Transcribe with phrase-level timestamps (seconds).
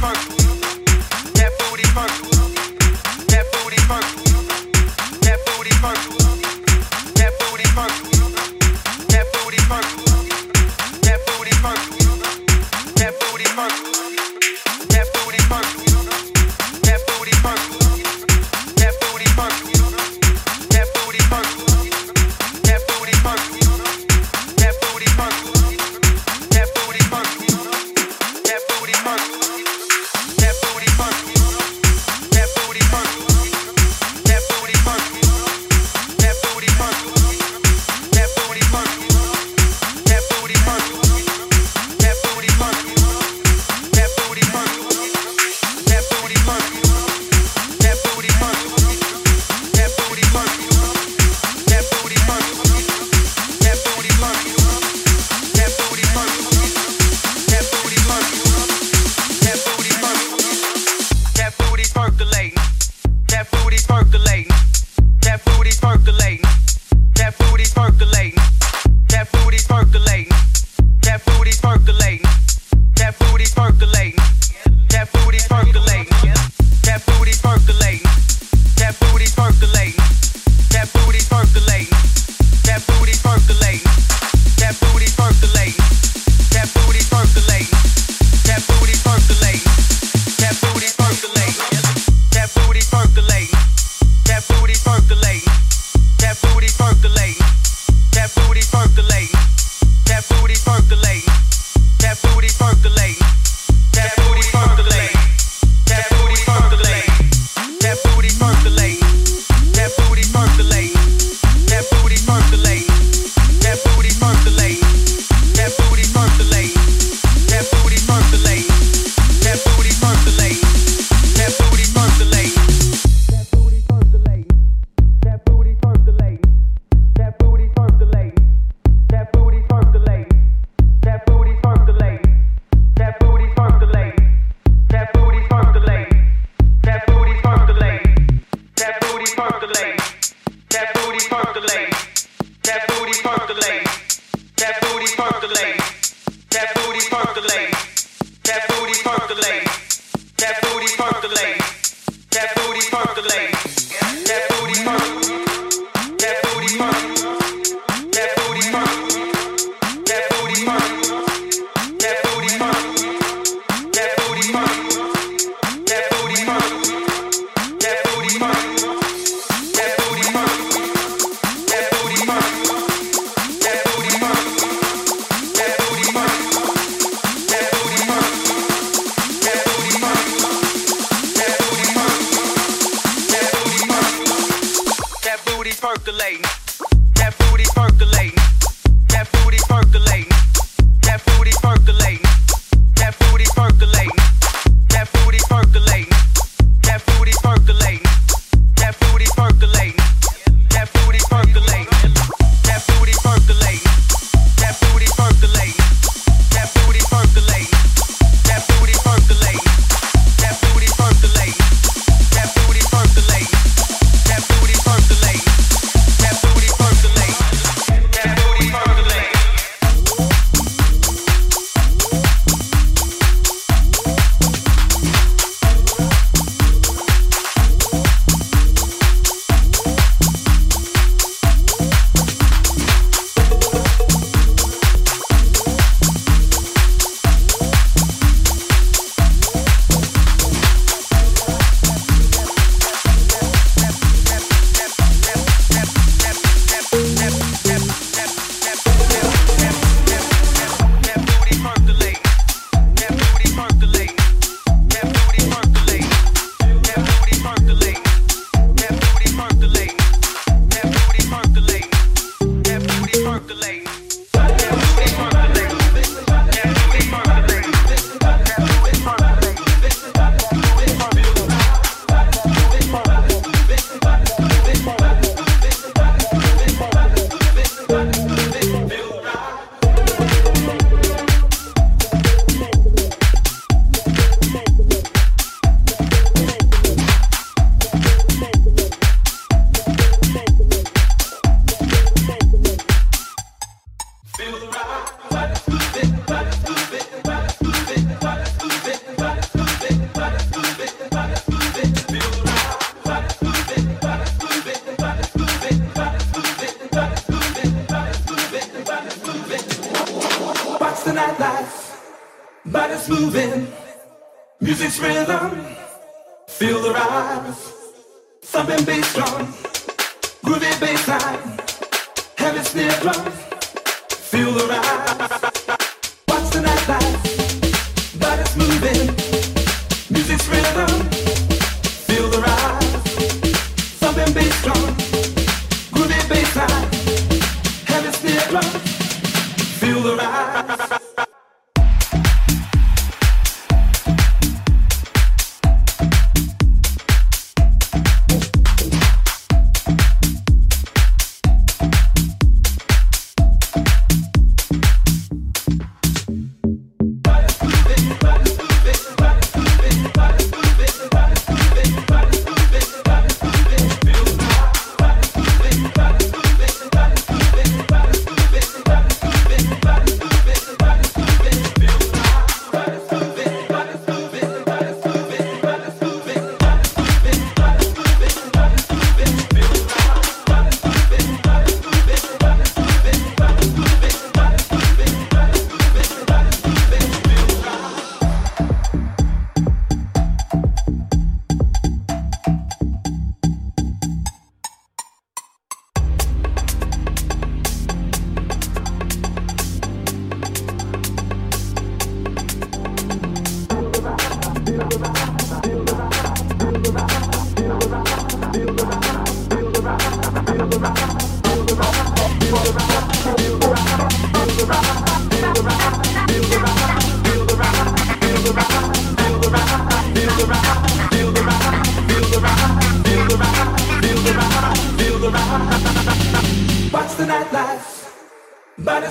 [0.00, 0.35] first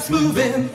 [0.09, 0.69] been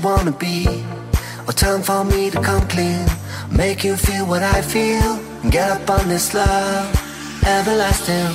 [0.00, 1.48] Why I'm just a wannabe.
[1.48, 3.06] Or time for me to come clean.
[3.50, 5.18] Make you feel what I feel.
[5.42, 6.88] And get up on this love.
[7.44, 8.32] Everlasting.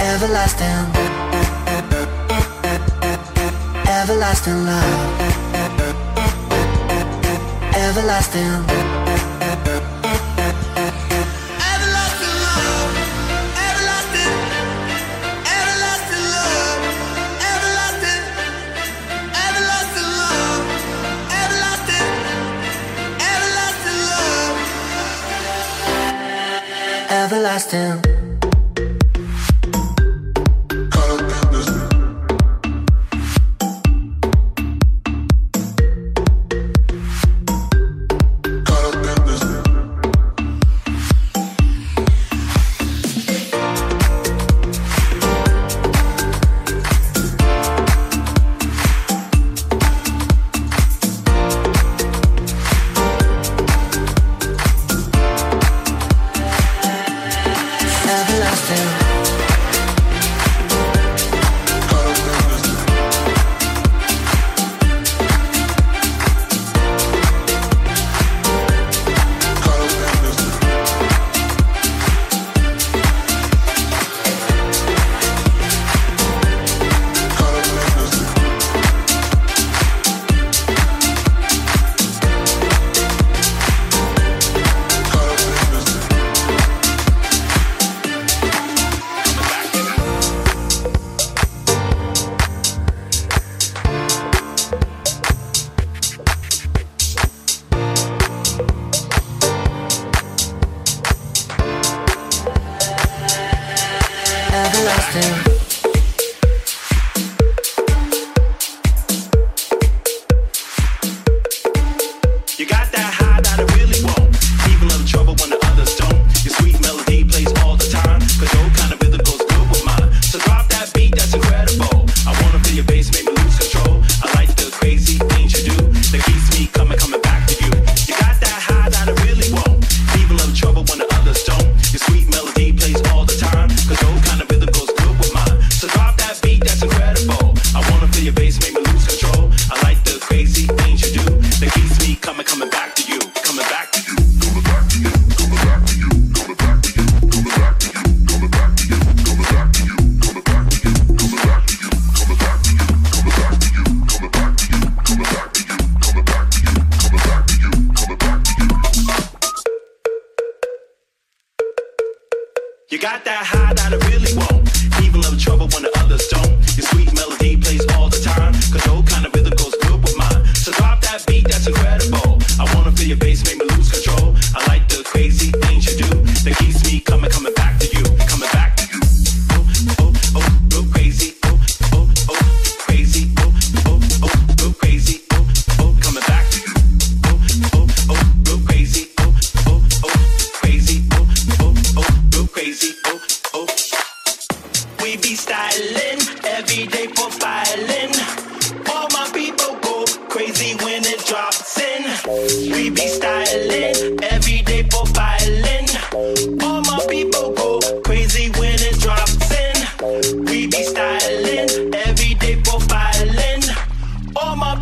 [0.00, 0.86] Everlasting.
[3.88, 5.20] Everlasting love.
[7.74, 8.99] Everlasting.
[27.32, 28.19] Everlasting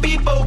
[0.00, 0.37] people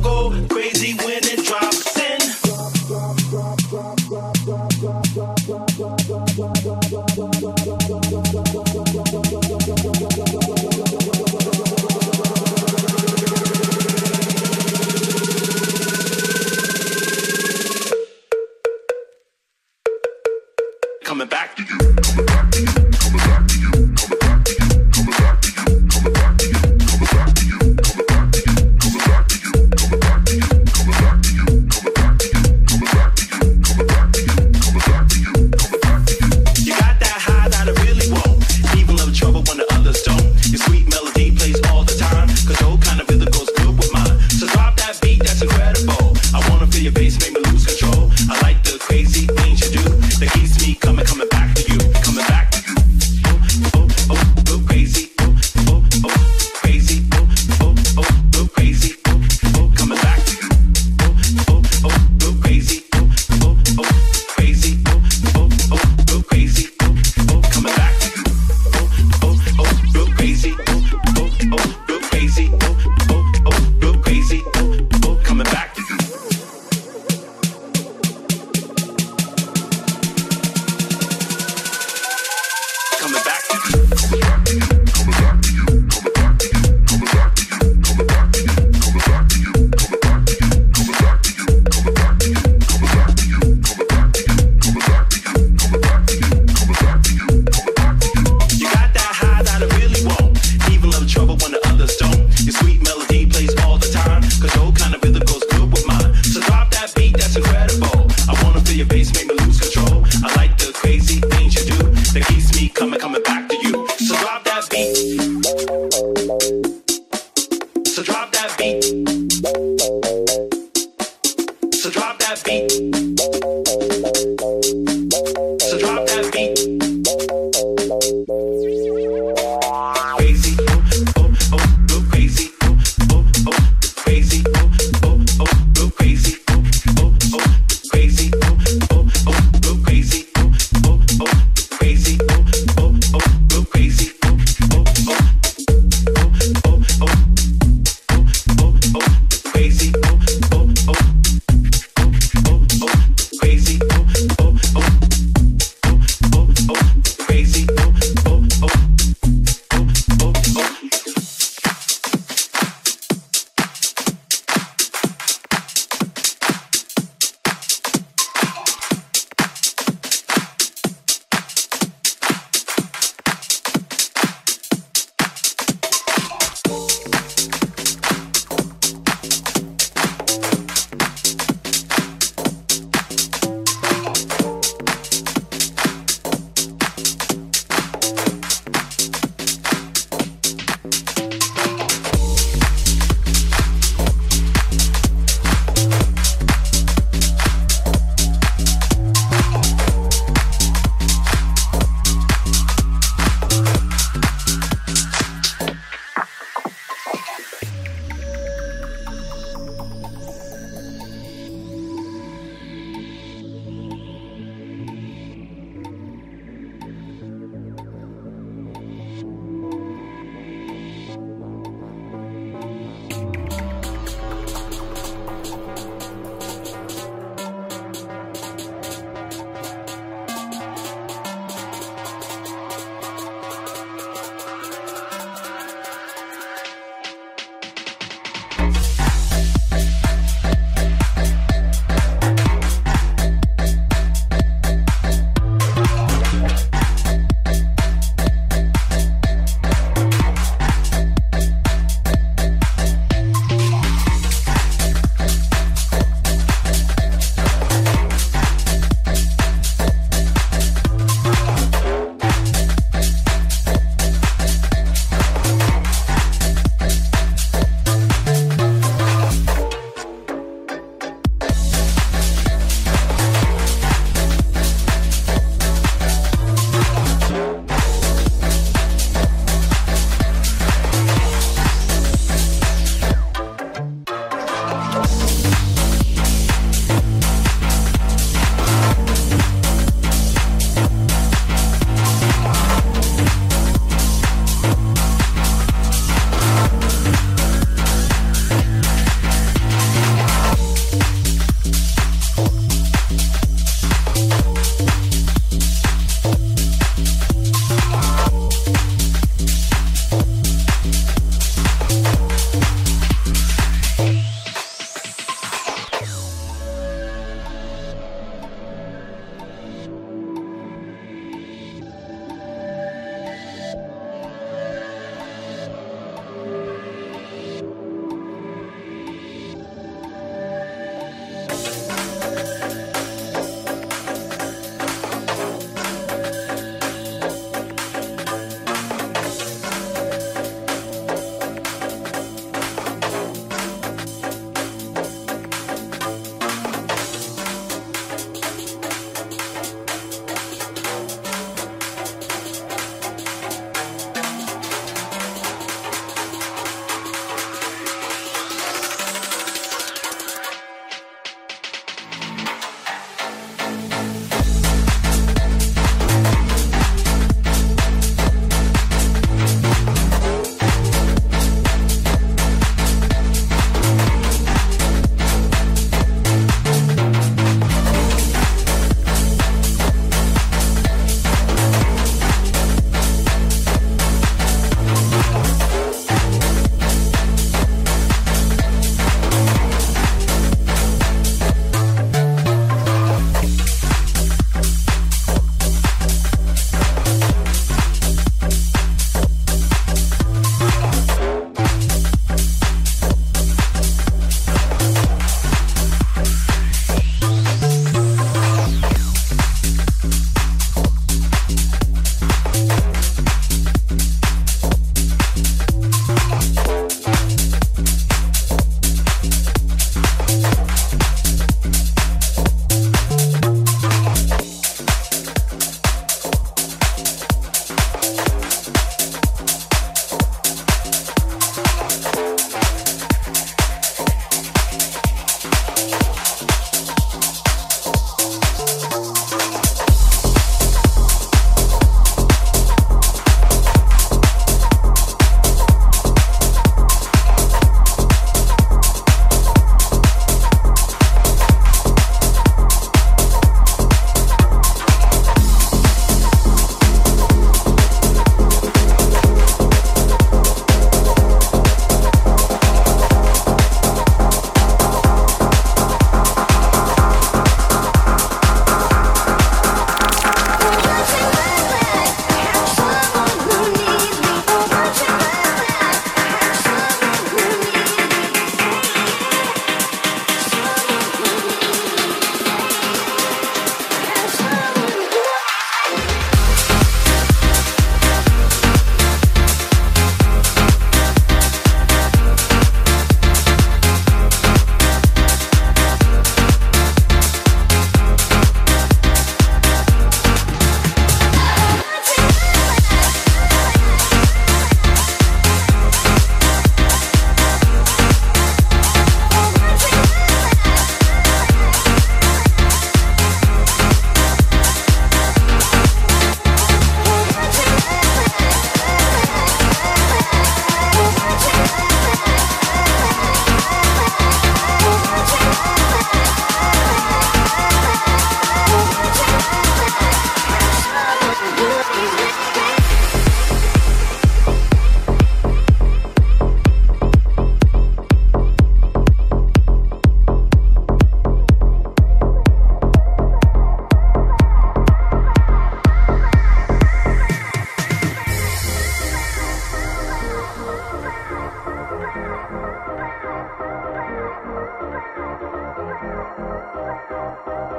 [557.46, 557.72] Thank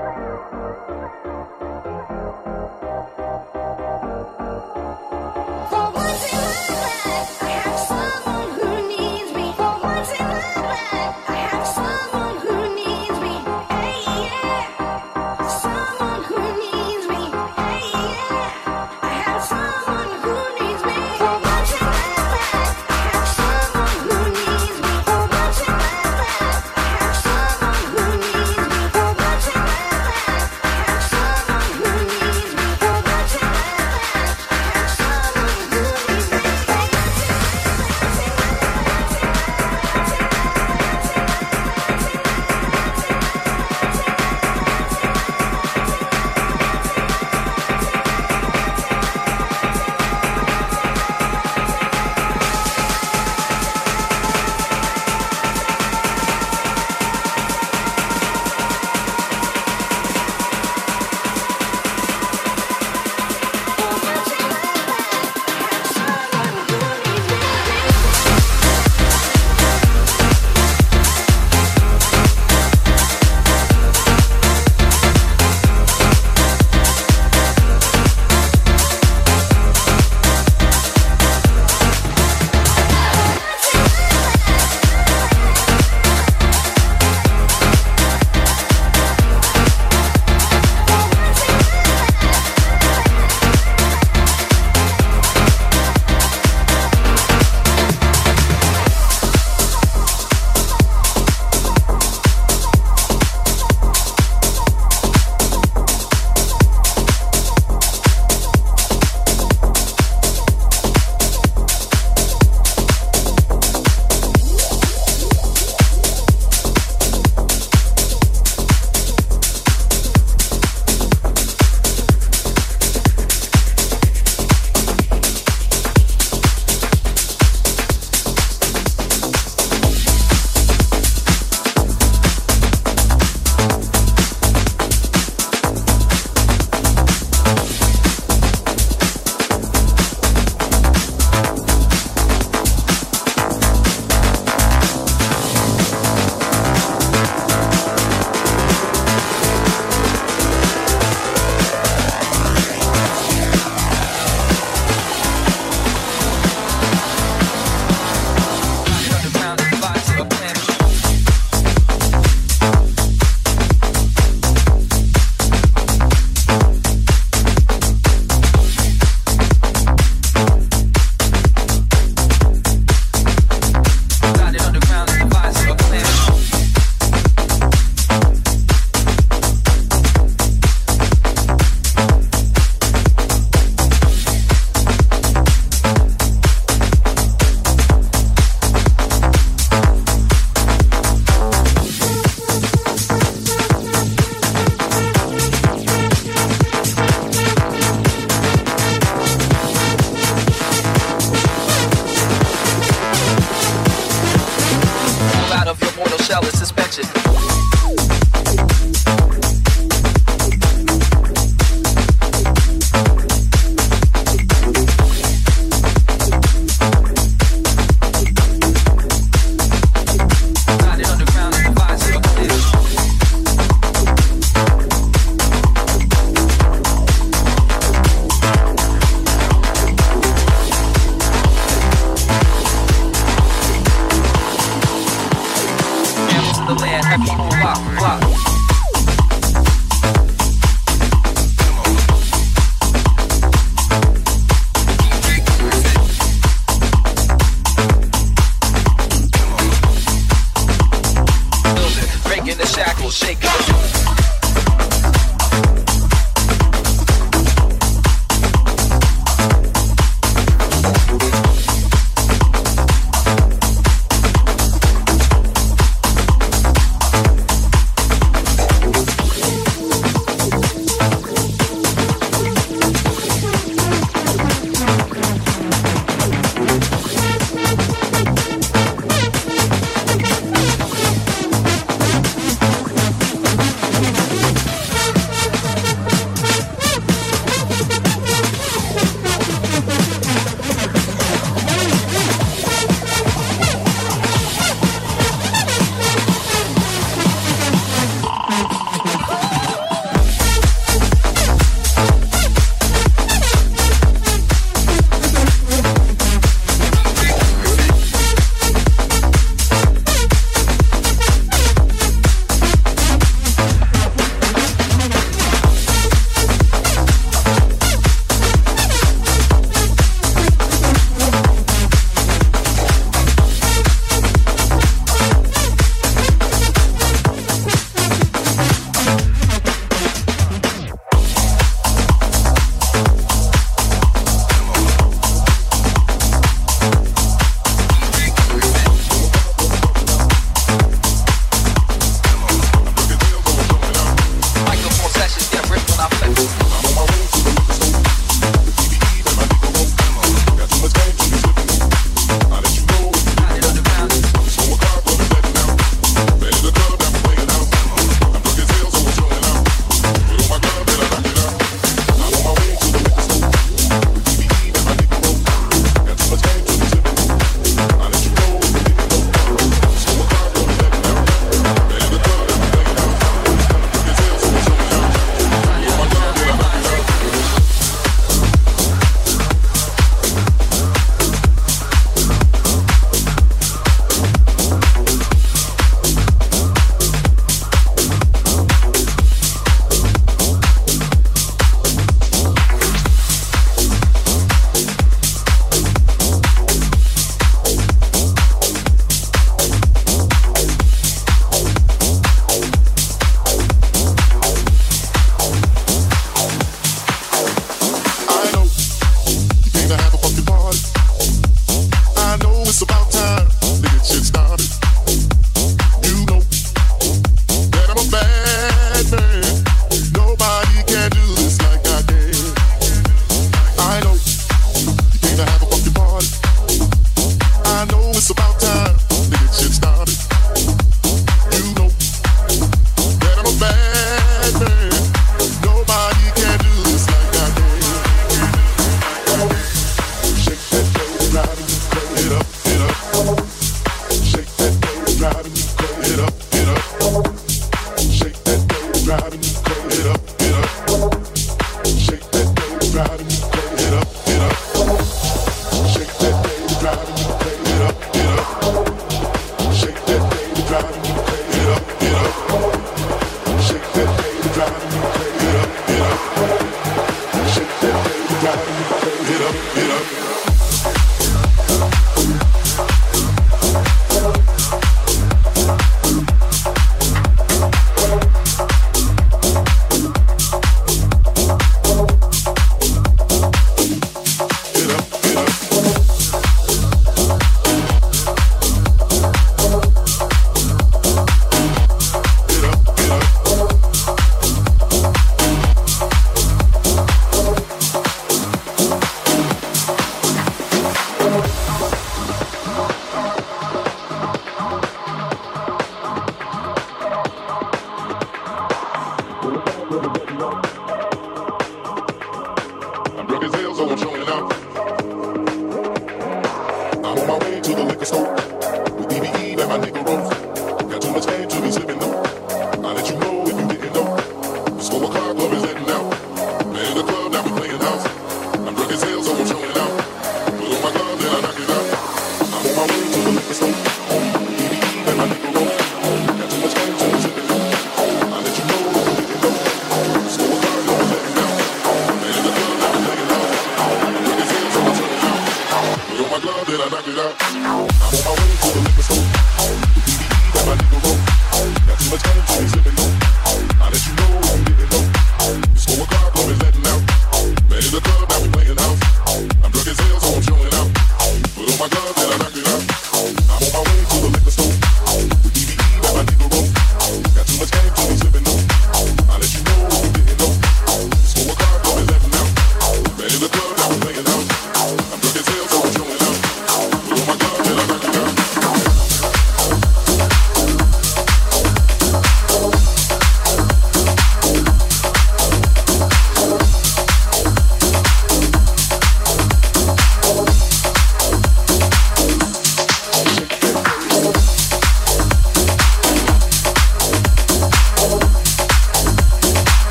[1.25, 1.42] you.